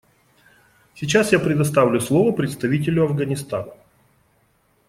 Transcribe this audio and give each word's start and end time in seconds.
Сейчас 0.95 1.31
я 1.31 1.37
предоставляю 1.39 2.01
слово 2.01 2.31
представителю 2.31 3.03
Афганистана. 3.03 3.71